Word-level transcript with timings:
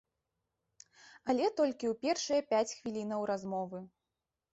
Але 1.33 1.45
толькі 1.59 1.85
ў 1.89 1.91
першыя 2.05 2.41
пяць 2.53 2.75
хвілінаў 2.79 3.21
размовы. 3.33 3.83